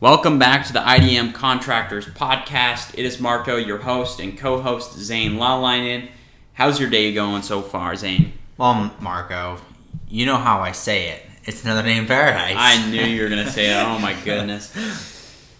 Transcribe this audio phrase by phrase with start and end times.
[0.00, 2.94] Welcome back to the IDM Contractors Podcast.
[2.98, 6.08] It is Marco, your host and co-host Zane Lawlinen.
[6.54, 8.32] How's your day going so far, Zane?
[8.58, 9.58] Well, Marco,
[10.08, 11.22] you know how I say it.
[11.44, 12.54] It's another day in paradise.
[12.56, 13.86] I knew you were gonna say that.
[13.86, 14.72] Oh my goodness.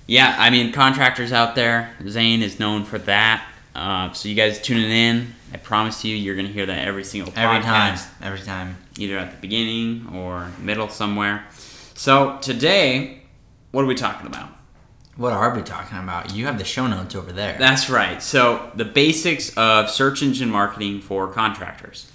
[0.07, 1.95] Yeah, I mean contractors out there.
[2.07, 3.47] Zane is known for that.
[3.75, 7.33] Uh, so you guys tuning in, I promise you, you're gonna hear that every single
[7.37, 8.77] every time, every time.
[8.99, 11.45] either at the beginning or middle somewhere.
[11.95, 13.23] So today,
[13.75, 14.49] what are we talking about?
[15.17, 16.33] What are we talking about?
[16.33, 17.57] You have the show notes over there.
[17.59, 18.23] That's right.
[18.23, 22.11] So the basics of search engine marketing for contractors.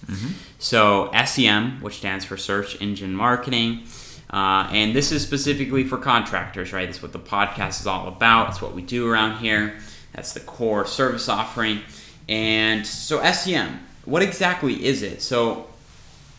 [0.57, 3.83] So SEM, which stands for search engine marketing,
[4.31, 6.85] uh, and this is specifically for contractors, right?
[6.85, 8.49] That's what the podcast is all about.
[8.49, 9.79] It's what we do around here.
[10.13, 11.81] That's the core service offering.
[12.29, 15.21] And so SEM, what exactly is it?
[15.21, 15.67] So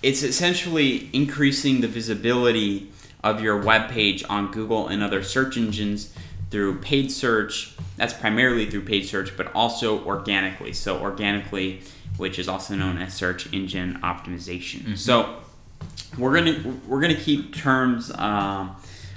[0.02, 2.90] it's essentially increasing the visibility
[3.22, 6.14] of your web page on Google and other search engines
[6.50, 7.74] through paid search.
[7.96, 10.72] That's primarily through paid search, but also organically.
[10.72, 11.80] So organically,
[12.16, 14.96] which is also known as search engine optimization.
[14.98, 15.36] So
[16.18, 18.76] we're gonna we're gonna keep terms um,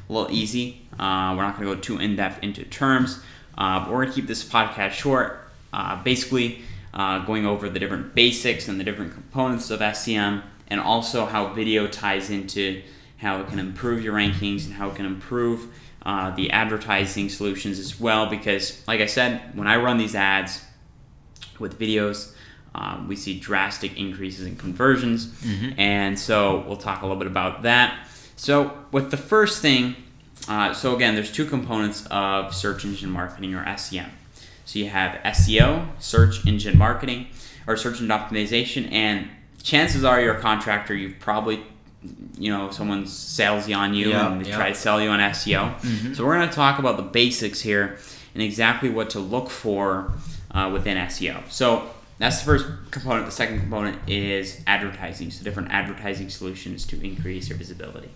[0.09, 0.81] a little easy.
[0.99, 3.21] Uh, we're not gonna go too in depth into terms.
[3.57, 5.39] Uh, but we're gonna keep this podcast short.
[5.71, 6.61] Uh, basically,
[6.93, 11.51] uh, going over the different basics and the different components of SEM, and also how
[11.53, 12.81] video ties into
[13.23, 15.73] how it can improve your rankings and how it can improve
[16.05, 18.27] uh, the advertising solutions as well.
[18.27, 20.63] Because, like I said, when I run these ads
[21.59, 22.33] with videos,
[22.75, 25.33] um, we see drastic increases in conversions.
[25.77, 28.07] And so we'll talk a little bit about that.
[28.35, 29.95] So, with the first thing,
[30.47, 34.11] uh, so again, there's two components of search engine marketing or SEM.
[34.65, 37.27] So you have SEO, search engine marketing,
[37.67, 39.29] or search engine optimization, and
[39.61, 41.63] chances are you're a contractor, you've probably,
[42.37, 44.55] you know, someone's salesy on you Yeah, and they yeah.
[44.55, 46.15] try to sell you on SEO.
[46.15, 47.97] So we're going to talk about the basics here
[48.33, 50.11] and exactly what to look for
[50.51, 51.49] uh, within SEO.
[51.49, 53.25] So that's the first component.
[53.25, 55.31] The second component is advertising.
[55.31, 58.09] So different advertising solutions to increase your visibility.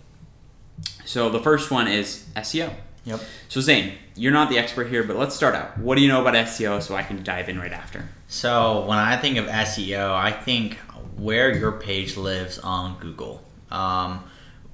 [1.06, 2.74] So the first one is SEO.
[3.06, 3.22] Yep.
[3.48, 5.78] So Zane, you're not the expert here, but let's start out.
[5.78, 8.10] What do you know about SEO so I can dive in right after?
[8.28, 10.78] So when I think of SEO, I think
[11.16, 13.44] where your page lives on Google.
[13.72, 14.24] Um,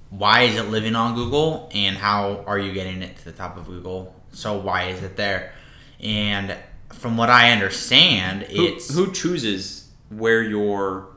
[0.10, 3.58] why is it living on Google, and how are you getting it to the top
[3.58, 4.14] of Google?
[4.32, 5.54] So why is it there?
[6.00, 6.56] And
[6.94, 11.08] from what I understand, Who, it's who chooses where your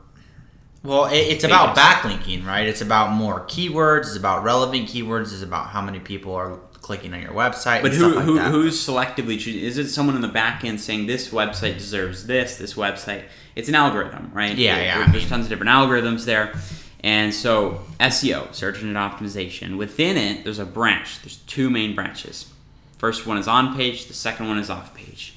[0.83, 2.67] Well, it, it's about backlinking, right?
[2.67, 4.01] It's about more keywords.
[4.07, 5.33] It's about relevant keywords.
[5.33, 7.81] It's about how many people are clicking on your website.
[7.83, 8.51] But and who, stuff like who that.
[8.51, 9.61] who's selectively choosing?
[9.61, 12.57] Is it someone in the back end saying this website deserves this?
[12.57, 13.25] This website.
[13.55, 14.55] It's an algorithm, right?
[14.55, 16.53] Yeah, There- yeah, there- I There's mean- tons of different algorithms there,
[17.07, 19.77] and so SEO, search engine optimization.
[19.77, 21.21] Within it, there's a branch.
[21.21, 22.51] There's two main branches.
[22.97, 24.07] First one is on page.
[24.07, 25.33] The second one is off page.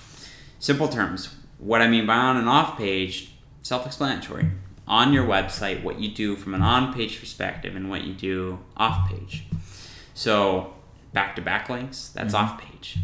[0.59, 1.21] Simple terms.
[1.59, 3.33] What I mean by on and off page,
[3.63, 4.47] self-explanatory.
[4.89, 9.45] On your website, what you do from an on-page perspective and what you do off-page.
[10.15, 10.75] So
[11.13, 12.45] back to back links, that's Mm-hmm.
[12.45, 12.99] off page.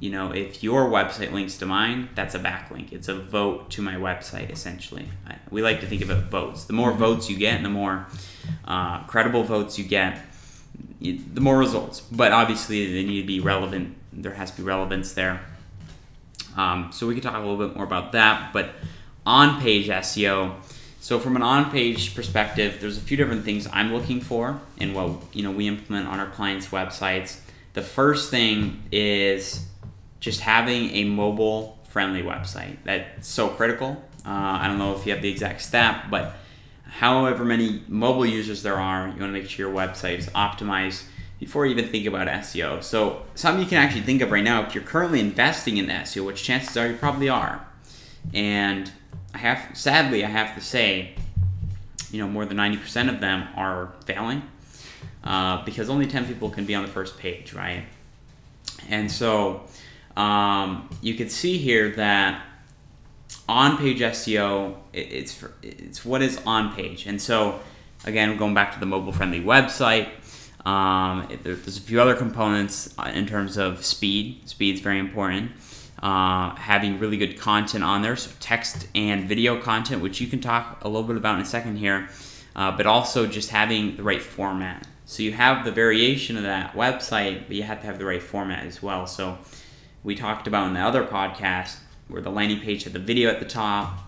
[0.00, 2.92] You know, if your website links to mine, that's a backlink.
[2.92, 5.08] It's a vote to my website, essentially.
[5.50, 6.64] We like to think of it votes.
[6.64, 6.98] The more Mm-hmm.
[6.98, 8.06] votes you get, and the more
[8.66, 10.20] uh, credible votes you get,
[11.00, 12.00] the more results.
[12.00, 13.96] But obviously, they need to be relevant.
[14.12, 15.40] There has to be relevance there.
[16.56, 18.52] Um, so we could talk a little bit more about that.
[18.52, 18.70] But
[19.26, 20.54] on-page SEO.
[21.00, 25.10] So from an on-page perspective, there's a few different things I'm looking for, and what
[25.32, 27.40] you know we implement on our clients' websites.
[27.74, 29.66] The first thing is
[30.24, 32.78] just having a mobile-friendly website.
[32.84, 34.02] That's so critical.
[34.24, 36.36] Uh, I don't know if you have the exact stat, but
[36.84, 41.04] however many mobile users there are, you want to make sure your website is optimized
[41.38, 42.82] before you even think about SEO.
[42.82, 46.24] So something you can actually think of right now, if you're currently investing in SEO,
[46.24, 47.66] which chances are you probably are,
[48.32, 48.90] and
[49.34, 51.16] I have sadly I have to say,
[52.10, 54.42] you know, more than ninety percent of them are failing
[55.22, 57.84] uh, because only ten people can be on the first page, right?
[58.88, 59.64] And so
[60.16, 62.42] um, you can see here that
[63.48, 67.60] on page SEO, it, it's for, it's what is on page, and so
[68.04, 70.08] again, going back to the mobile friendly website.
[70.66, 74.48] Um, there- there's a few other components uh, in terms of speed.
[74.48, 75.52] Speed is very important.
[76.02, 80.40] Uh, having really good content on there, so text and video content, which you can
[80.40, 82.08] talk a little bit about in a second here,
[82.56, 84.86] uh, but also just having the right format.
[85.06, 88.22] So you have the variation of that website, but you have to have the right
[88.22, 89.06] format as well.
[89.06, 89.38] So
[90.04, 93.40] we talked about in the other podcast where the landing page had the video at
[93.40, 93.98] the top.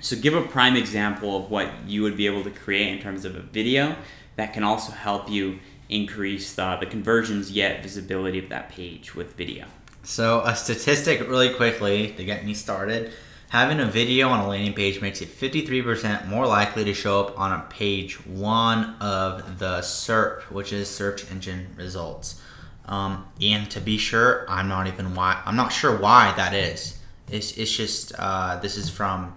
[0.00, 3.24] So give a prime example of what you would be able to create in terms
[3.24, 3.96] of a video
[4.36, 5.58] that can also help you
[5.88, 9.64] increase the, the conversions yet visibility of that page with video.
[10.02, 13.12] So, a statistic really quickly to get me started
[13.48, 17.38] having a video on a landing page makes it 53% more likely to show up
[17.38, 22.40] on a page one of the SERP, which is search engine results.
[22.86, 26.98] Um, and to be sure, I'm not even why I'm not sure why that is.
[27.28, 29.34] It's, it's just uh, this is from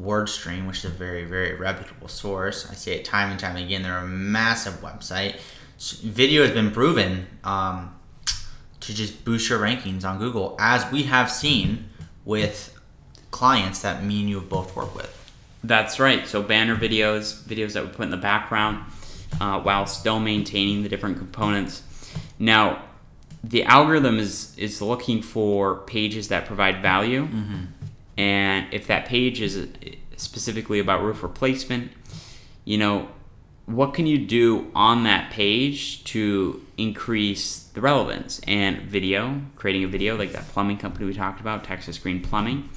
[0.00, 2.68] WordStream, which is a very very reputable source.
[2.68, 3.82] I say it time and time again.
[3.82, 5.38] They're a massive website.
[6.02, 7.94] Video has been proven um,
[8.80, 11.88] to just boost your rankings on Google, as we have seen
[12.24, 12.76] with
[13.30, 15.16] clients that me and you both work with.
[15.62, 16.26] That's right.
[16.26, 18.84] So banner videos, videos that we put in the background,
[19.40, 21.82] uh, while still maintaining the different components.
[22.38, 22.82] Now,
[23.42, 27.64] the algorithm is is looking for pages that provide value, mm-hmm.
[28.16, 29.68] and if that page is
[30.16, 31.92] specifically about roof replacement,
[32.64, 33.08] you know,
[33.66, 38.40] what can you do on that page to increase the relevance?
[38.46, 42.68] And video creating a video like that plumbing company we talked about texas green plumbing.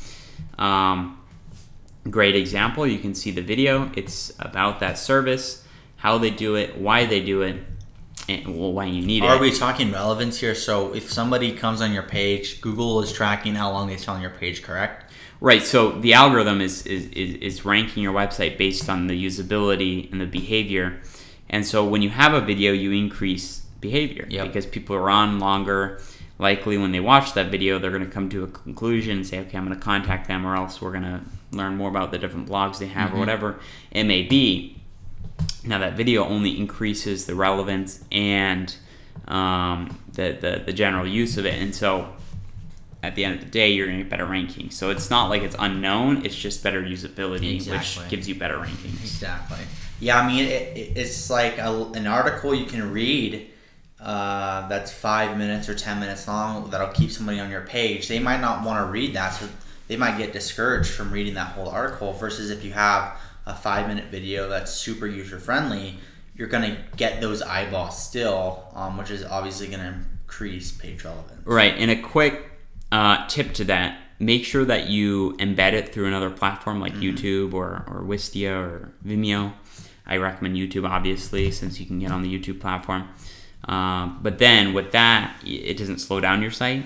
[0.57, 1.19] Um,
[2.09, 3.91] great example you can see the video.
[3.95, 5.63] It's about that service
[6.03, 7.63] how they do it why they do it
[8.29, 10.55] and well, why you need Are it Are we talking relevance here?
[10.55, 14.21] So if somebody comes on your page, Google is tracking how long they stay on
[14.21, 15.11] your page, correct?
[15.41, 15.61] Right.
[15.61, 20.21] So the algorithm is, is, is, is ranking your website based on the usability and
[20.21, 21.01] the behavior.
[21.49, 24.47] And so when you have a video, you increase behavior Yep.
[24.47, 26.01] because people are on longer.
[26.39, 29.39] Likely, when they watch that video, they're going to come to a conclusion and say,
[29.39, 31.21] okay, I'm going to contact them, or else we're going to
[31.51, 33.19] learn more about the different blogs they have, or mm-hmm.
[33.19, 33.59] whatever
[33.91, 34.81] it may be.
[35.65, 38.75] Now, that video only increases the relevance and
[39.27, 41.55] um, the, the, the general use of it.
[41.55, 42.13] And so,
[43.01, 44.73] at the end of the day, you're going to get better rankings.
[44.73, 48.03] So, it's not like it's unknown, it's just better usability, Exactly.
[48.03, 49.01] which gives you better rankings.
[49.01, 49.59] Exactly.
[49.99, 53.49] Yeah, I mean, it, it, it's like a, an article you can read
[54.01, 58.09] uh, that's five minutes or ten minutes long that'll keep somebody on your page.
[58.09, 59.47] They might not want to read that, so
[59.87, 62.11] they might get discouraged from reading that whole article.
[62.11, 65.95] Versus if you have a five minute video that's super user friendly,
[66.35, 71.45] you're gonna get those eyeballs still, um, which is obviously gonna increase page relevance.
[71.45, 72.51] Right, and a quick
[72.91, 77.53] uh, tip to that: make sure that you embed it through another platform like YouTube
[77.53, 79.53] or or Wistia or Vimeo.
[80.05, 83.07] I recommend YouTube, obviously, since you can get on the YouTube platform.
[83.65, 86.85] Um, but then with that, it doesn't slow down your site,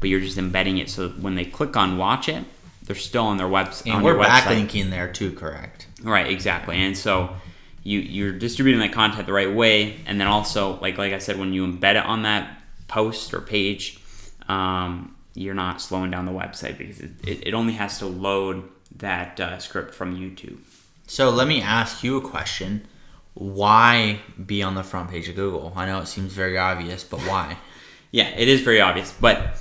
[0.00, 2.44] but you're just embedding it so that when they click on watch it,
[2.86, 3.92] they're still on their website.
[3.92, 5.86] And we're backlinking there too, correct?
[6.02, 6.76] Right, exactly.
[6.76, 7.36] And so
[7.82, 11.38] you you're distributing that content the right way, and then also like like I said,
[11.38, 14.00] when you embed it on that post or page,
[14.48, 18.68] um, you're not slowing down the website because it, it, it only has to load
[18.96, 20.58] that uh, script from YouTube.
[21.06, 22.86] So let me ask you a question.
[23.34, 25.72] Why be on the front page of Google?
[25.76, 27.58] I know it seems very obvious, but why?
[28.12, 29.12] Yeah, it is very obvious.
[29.12, 29.58] But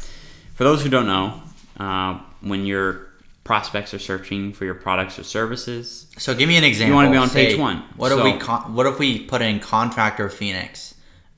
[0.54, 1.42] for those who don't know,
[1.78, 3.05] uh, when your
[3.46, 6.90] prospects are searching for your products or services, So give me an example.
[6.90, 7.84] You wanna be on Say, page one.
[7.96, 10.96] What if we con- what if we put in contractor Phoenix?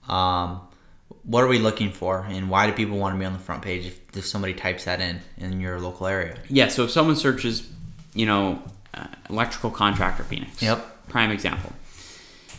[0.07, 0.61] Um,
[1.23, 3.61] what are we looking for, and why do people want to be on the front
[3.61, 6.37] page if, if somebody types that in in your local area?
[6.49, 6.69] yeah.
[6.69, 7.69] So if someone searches,
[8.13, 8.63] you know,
[8.93, 10.61] uh, electrical contractor Phoenix.
[10.61, 11.09] Yep.
[11.09, 11.73] Prime example.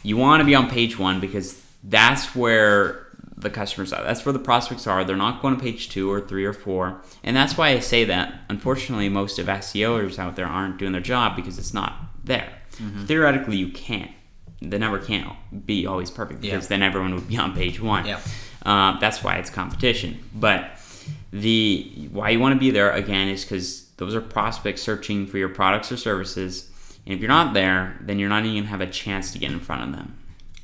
[0.03, 3.08] You want to be on page one because that's where
[3.41, 4.03] the customers are.
[4.03, 5.05] That's where the prospects are.
[5.05, 7.01] They're not going to page two or three or four.
[7.23, 8.35] And that's why I say that.
[8.49, 12.49] Unfortunately, most of SEOers out there aren't doing their job because it's not there.
[13.07, 14.11] Theoretically, you can't.
[14.61, 15.33] The number can't
[15.67, 16.69] be always perfect because Yeah.
[16.69, 18.07] then everyone would be on page one.
[18.07, 18.21] Yeah.
[18.67, 20.19] Uh, that's why it's competition.
[20.35, 20.71] But
[21.33, 25.39] the why you want to be there again is because those are prospects searching for
[25.39, 26.71] your products or services.
[27.07, 29.51] And if you're not there, then you're not even gonna have a chance to get
[29.51, 30.15] in front of them.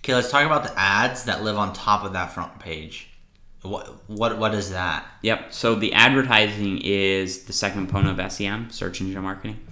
[0.04, 3.08] Okay, let's talk about the ads that live on top of that front page.
[3.62, 5.06] What what what is that?
[5.22, 5.50] Yep.
[5.50, 9.66] So the advertising is the second component of SEM, search engine marketing.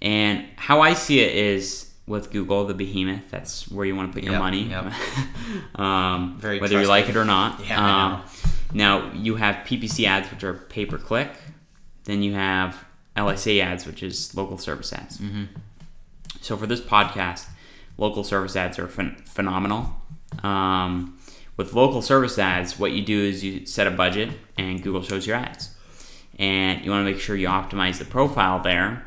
[0.00, 3.28] And how I see it is with Google, the behemoth.
[3.28, 4.92] That's where you want to put your Yep, money, yep.
[5.74, 7.60] um, whether you like it or not.
[7.66, 8.24] Yeah, um,
[8.72, 11.32] now you have PPC ads, which are pay per click.
[12.04, 12.84] Then you have
[13.16, 15.18] LSA ads, which is local service ads.
[15.18, 15.46] Mm-hmm.
[16.40, 17.46] So for this podcast,
[17.98, 19.94] local service ads are phen- phenomenal.
[20.42, 21.18] Um,
[21.56, 25.26] with local service ads, what you do is you set a budget, and Google shows
[25.26, 25.74] your ads,
[26.38, 29.06] and you want to make sure you optimize the profile there.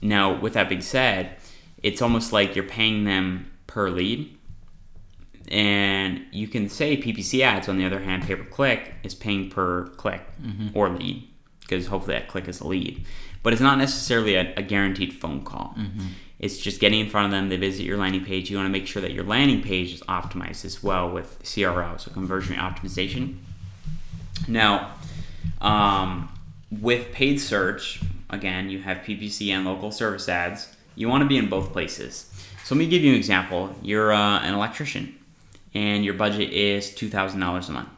[0.00, 1.36] Now, with that being said,
[1.82, 4.36] it's almost like you're paying them per lead,
[5.48, 7.68] and you can say PPC ads.
[7.68, 10.22] On the other hand, pay per click is paying per click
[10.74, 11.28] or lead
[11.60, 13.04] because hopefully that click is a lead,
[13.42, 15.76] but it's not necessarily a, a guaranteed phone call.
[16.38, 17.48] It's just getting in front of them.
[17.48, 18.50] They visit your landing page.
[18.50, 21.96] You want to make sure that your landing page is optimized as well with CRO,
[21.96, 23.36] so conversion rate optimization.
[24.46, 24.92] Now,
[25.60, 26.28] um,
[26.70, 30.68] with paid search, again, you have PPC and local service ads.
[30.94, 32.30] You want to be in both places.
[32.64, 33.74] So let me give you an example.
[33.82, 35.16] You're uh, an electrician,
[35.72, 37.88] and your budget is two thousand dollars a month.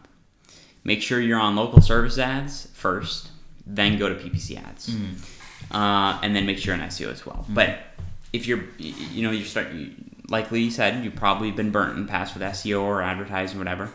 [0.85, 3.30] Make sure you're on local service ads first,
[3.66, 4.95] then go to PPC ads,
[5.73, 7.45] uh, and then make sure you're on SEO as well.
[7.49, 7.78] But
[8.33, 9.69] if you're, you know, you start,
[10.29, 13.91] like Lee said, you've probably been burnt in the past with SEO or advertising, whatever.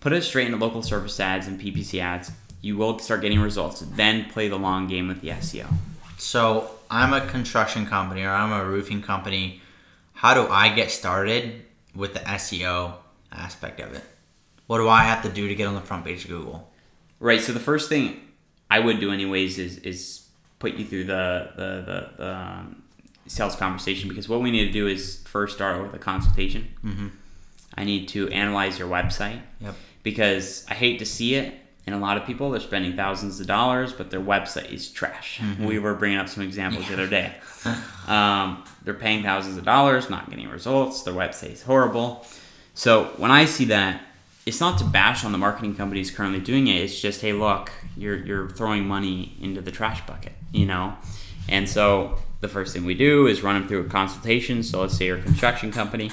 [0.00, 2.30] Put it straight into local service ads and PPC ads.
[2.60, 3.80] You will start getting results.
[3.80, 5.66] Then play the long game with the SEO.
[6.18, 9.60] So I'm a construction company or I'm a roofing company.
[10.14, 11.64] How do I get started
[11.94, 12.94] with the SEO
[13.32, 14.04] aspect of it?
[14.66, 16.70] What do I have to do to get on the front page of Google?
[17.20, 17.40] Right.
[17.40, 18.20] So the first thing
[18.70, 20.26] I would do, anyways, is is
[20.58, 22.82] put you through the the the, the um,
[23.26, 26.68] sales conversation because what we need to do is first start with a consultation.
[26.84, 27.10] Mhm.
[27.76, 29.74] I need to analyze your website Yep.
[30.02, 31.54] because I hate to see it.
[31.86, 35.40] And a lot of people they're spending thousands of dollars, but their website is trash.
[35.60, 37.32] We were bringing up some examples the other day.
[38.06, 41.02] Um, they're paying thousands of dollars, not getting results.
[41.02, 42.24] Their website is horrible.
[42.74, 44.00] So when I see that,
[44.46, 46.76] it's not to bash on the marketing companies currently doing it.
[46.76, 50.94] It's just, hey, look, you're you're throwing money into the trash bucket, you know.
[51.48, 54.62] And so the first thing we do is run them through a consultation.
[54.62, 56.10] So let's say you're a construction company,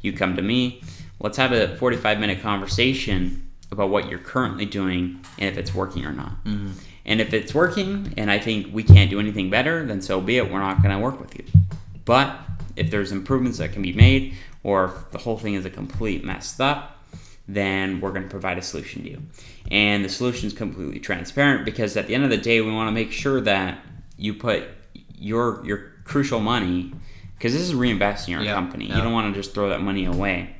[0.00, 0.82] you come to me.
[1.20, 6.04] Let's have a 45 minute conversation about what you're currently doing and if it's working
[6.04, 6.44] or not.
[6.44, 6.72] Mm-hmm.
[7.04, 10.38] And if it's working and I think we can't do anything better, then so be
[10.38, 10.50] it.
[10.50, 11.44] We're not going to work with you.
[12.04, 12.38] But
[12.76, 16.24] if there's improvements that can be made, or if the whole thing is a complete
[16.24, 17.04] messed up,
[17.48, 19.22] then we're going to provide a solution to you.
[19.70, 22.88] And the solution is completely transparent because at the end of the day, we want
[22.88, 23.78] to make sure that
[24.16, 24.64] you put
[25.18, 26.92] your your crucial money
[27.36, 28.86] because this is reinvesting your Yeah, company.
[28.88, 28.96] yeah.
[28.96, 30.56] You don't want to just throw that money away.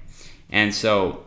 [0.50, 1.24] And so,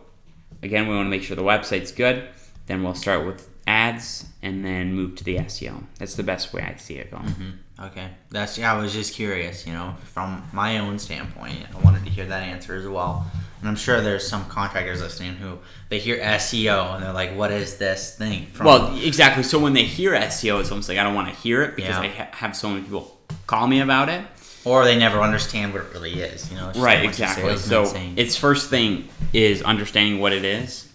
[0.62, 2.28] again, we want to make sure the website's good.
[2.66, 5.82] Then we'll start with ads and then move to the SEO.
[5.98, 7.24] That's the best way I see it going.
[7.24, 7.50] Mm-hmm.
[7.86, 8.74] Okay, that's yeah.
[8.74, 11.58] I was just curious, you know, from my own standpoint.
[11.74, 13.26] I wanted to hear that answer as well.
[13.60, 15.58] And I'm sure there's some contractors listening who
[15.88, 19.42] they hear SEO and they're like, "What is this thing?" From, Well, exactly.
[19.42, 21.90] So when they hear SEO, it's almost like I don't want to hear it because
[21.96, 22.00] Yeah.
[22.00, 23.18] I ha- have so many people
[23.50, 24.24] call me about it.
[24.64, 26.48] or they never understand what it really is.
[26.50, 27.56] You know, it's just a Right, exactly.
[27.56, 30.88] So its first thing is understanding what it is,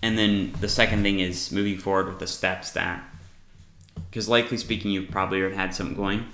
[0.00, 3.02] and then the second thing is moving forward with the steps that,
[4.08, 6.24] because likely speaking, you've probably already had something going.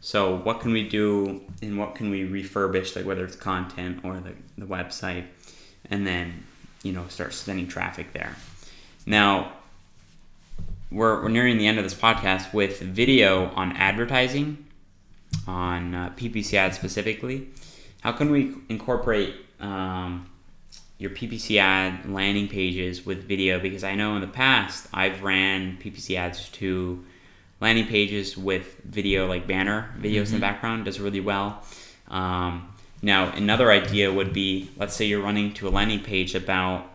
[0.00, 4.20] So what can we do, and what can we refurbish, like whether it's content or
[4.20, 5.24] the the website,
[5.90, 6.44] and then
[6.82, 8.36] you know start sending traffic there.
[9.06, 9.52] Now
[10.90, 14.66] we're, we're nearing the end of this podcast with video on advertising
[15.46, 17.48] on uh, PPC ads specifically.
[18.00, 20.30] How can we incorporate um,
[20.98, 23.58] your PPC ad landing pages with video?
[23.58, 27.04] Because I know in the past I've ran PPC ads to
[27.60, 31.62] landing pages with video, like banner videos in the background, does really well.
[32.08, 36.90] Um, now, another idea would be let's say you're running to a landing page about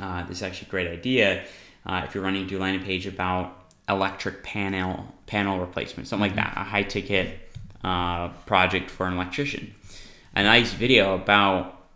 [0.00, 1.44] uh, this is actually a great idea.
[1.86, 3.56] Uh, if you're running a landing page about
[3.88, 7.50] electric panel panel replacement, something like that, a high ticket
[7.82, 9.74] uh, project for an electrician,
[10.34, 11.86] a nice video about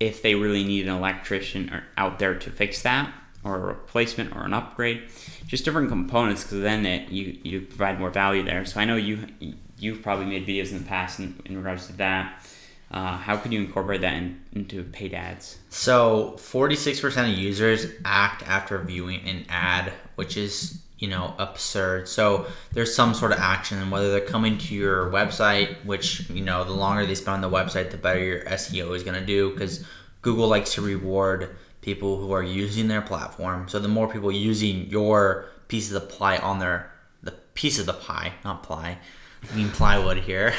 [0.00, 3.12] if they really need an electrician or- out there to fix that
[3.44, 5.02] or a replacement or an upgrade,
[5.46, 8.64] just different components because then it, you you provide more value there.
[8.64, 9.26] So I know you
[9.78, 12.44] you've probably made videos in the past in, in regards to that.
[12.90, 15.58] Uh, how can you incorporate that in, into paid ads?
[15.68, 22.08] So, 46% of users act after viewing an ad, which is, you know, absurd.
[22.08, 26.64] So, there's some sort of action, whether they're coming to your website, which, you know,
[26.64, 29.50] the longer they spend on the website, the better your SEO is going to do
[29.50, 29.84] because
[30.22, 33.68] Google likes to reward people who are using their platform.
[33.68, 36.90] So, the more people using your piece of the pie on their,
[37.22, 38.96] the piece of the pie, not ply,
[39.52, 40.54] I mean plywood here.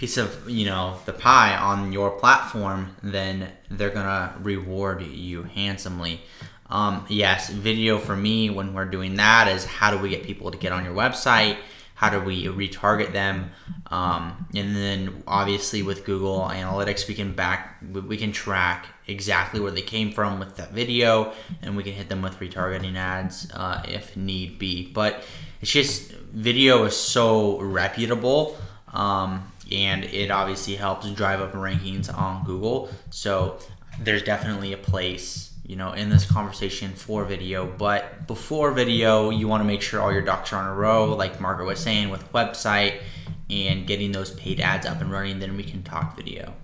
[0.00, 6.22] Piece of you know the pie on your platform then they're gonna reward you handsomely.
[6.70, 10.50] Um, yes video for me when we're doing that is how do we get people
[10.50, 11.58] to get on your website?
[11.94, 13.50] How do we retarget them?
[13.90, 19.72] Um, and then obviously with google analytics we can back we- can track exactly where
[19.72, 23.82] they came from with that video and we can hit them with retargeting ads uh,
[23.86, 24.90] if need be.
[24.90, 25.24] But
[25.60, 28.56] it's just video is so reputable
[28.92, 32.90] um, and it obviously helps drive up rankings on Google.
[33.10, 33.58] So
[34.00, 37.66] there's definitely a place, you know, in this conversation for video.
[37.66, 41.14] But before video, you want to make sure all your ducks are on a row,
[41.14, 43.00] like Margaret was saying with website
[43.48, 46.54] and getting those paid ads up and running, then we can talk video.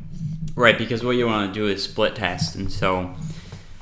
[0.55, 3.15] Right, because what you want to do is split test, and so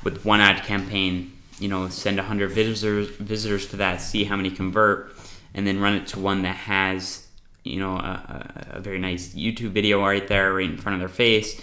[0.03, 4.51] with one ad campaign, you know, send 100 visitors visitors to that, see how many
[4.51, 5.15] convert,
[5.53, 7.24] and then run it to one that has,
[7.65, 11.13] you know, a, a very nice YouTube video right there, right in front of their
[11.13, 11.59] face.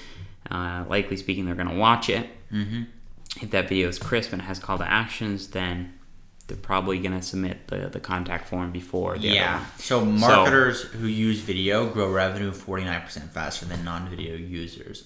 [0.50, 2.26] Uh, likely speaking, they're going to watch it.
[2.52, 2.82] Mm-hmm.
[3.40, 5.94] If that video is crisp and has call to actions, then
[6.49, 9.64] they're probably going to submit the, the contact form before the Yeah.
[9.78, 15.04] So marketers who use video grow revenue 49% faster than non-video users,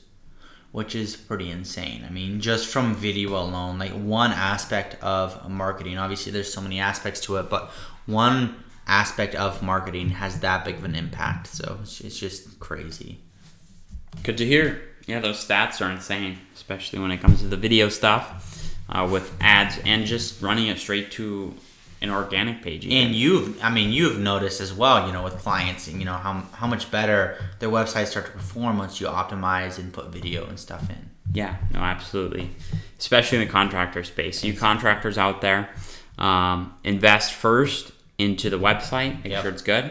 [0.73, 2.05] which is pretty insane.
[2.09, 6.81] I mean, just from video alone, like one aspect of marketing, obviously there's so many
[6.81, 7.71] aspects to it, but
[8.07, 11.49] one aspect of marketing has that big of an impact.
[11.49, 13.21] So it's, it's just crazy.
[14.23, 14.83] Good to hear.
[15.07, 19.33] Yeah, those stats are insane, especially when it comes to the video stuff uh, with
[19.40, 21.55] ads and just running it straight to
[22.02, 22.85] an organic page.
[22.85, 23.07] even.
[23.07, 26.14] And you've, I mean, you've noticed as well, you know, with clients, and you know,
[26.14, 30.47] how, how much better their websites start to perform once you optimize and put video
[30.47, 31.11] and stuff in.
[31.33, 32.50] Yeah, no, absolutely.
[32.99, 34.45] Especially in the contractor space.
[34.45, 35.69] You contractors out there,
[36.19, 39.43] um, invest first into the website, make Yep.
[39.43, 39.91] sure it's good,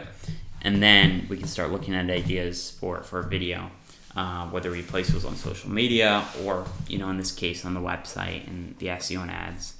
[0.62, 3.70] and then we can start looking at ideas for for video.
[4.16, 7.74] Uh, whether we place those on social media or, you know, in this case on
[7.74, 9.74] the website and the SEO and ads.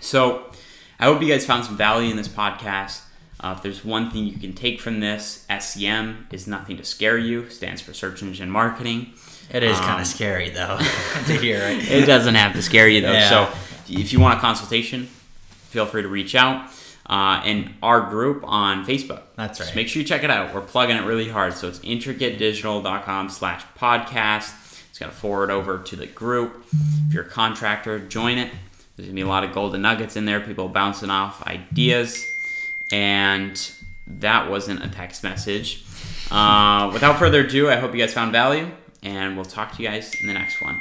[0.00, 0.50] So,
[0.98, 3.02] I hope you guys found some value in this podcast.
[3.40, 7.18] Uh, if there's one thing you can take from this, SEM is nothing to scare
[7.18, 9.12] you, stands for search engine marketing.
[9.52, 10.78] It is Um, kind of scary though
[11.26, 11.60] to hear.
[11.60, 11.90] Right?
[11.90, 13.12] It doesn't have to scare you though.
[13.12, 13.28] Yeah.
[13.28, 13.58] So
[13.90, 15.06] if you want a consultation,
[15.68, 16.70] feel free to reach out.
[17.06, 19.22] Uh, and our group on Facebook.
[19.36, 19.76] That's Just right.
[19.76, 20.54] make sure you check it out.
[20.54, 21.52] We're plugging it really hard.
[21.52, 24.54] So it's intricatedigital.com slash podcast.
[24.88, 26.64] It's going to forward over to the group.
[27.08, 28.50] If you're a contractor, join it.
[28.96, 32.24] There's going to be a lot of golden nuggets in there, people bouncing off ideas.
[32.90, 33.60] And
[34.06, 35.84] that wasn't a text message.
[36.30, 38.70] Uh, without further ado, I hope you guys found value.
[39.02, 40.80] And we'll talk to you guys in the next one.